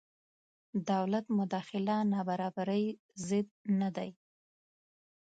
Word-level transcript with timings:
دولت 0.91 1.25
مداخله 1.37 1.95
نابرابرۍ 2.13 2.85
ضد 3.27 3.49
نه 3.79 3.89
دی. 3.95 4.09